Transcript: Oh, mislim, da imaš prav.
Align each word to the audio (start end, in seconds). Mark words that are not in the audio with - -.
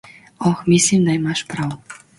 Oh, 0.39 0.55
mislim, 0.73 1.05
da 1.09 1.19
imaš 1.21 1.47
prav. 1.55 1.77